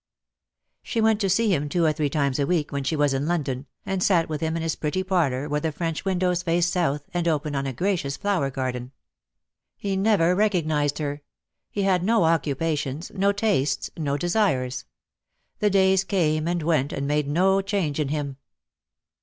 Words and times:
She 0.81 0.99
went 0.99 1.21
to 1.21 1.29
see 1.29 1.53
him 1.53 1.69
two 1.69 1.85
or 1.85 1.93
three 1.93 2.09
times 2.09 2.39
a 2.39 2.47
week, 2.47 2.71
when 2.71 2.83
she 2.83 2.95
was 2.95 3.13
in 3.13 3.27
London, 3.27 3.67
and 3.85 4.01
sat 4.01 4.27
with 4.29 4.41
him 4.41 4.55
m 4.55 4.63
his 4.63 4.75
pretty 4.75 5.03
parlour, 5.03 5.47
where 5.47 5.59
the 5.61 5.71
French 5.71 6.03
windows 6.05 6.41
faced 6.41 6.73
south, 6.73 7.03
and 7.13 7.27
opened 7.27 7.55
on 7.55 7.67
a 7.67 7.71
gracious 7.73 8.17
flower 8.17 8.49
garden. 8.49 8.93
He 9.77 9.95
94 9.95 10.03
DEAD 10.03 10.03
LOVE 10.03 10.07
HAS 10.07 10.17
CHAINS. 10.17 10.19
never 10.31 10.35
recognised 10.39 10.97
her. 10.97 11.21
He 11.69 11.83
had 11.83 12.03
no 12.03 12.23
occupations, 12.23 13.11
no 13.13 13.31
tastes, 13.31 13.91
no 13.95 14.17
desires. 14.17 14.85
The 15.59 15.69
days 15.69 16.03
came 16.03 16.47
and 16.47 16.63
went 16.63 16.91
and 16.91 17.05
made 17.05 17.27
no 17.27 17.61
change 17.61 17.99
in 17.99 18.07
him. 18.07 18.37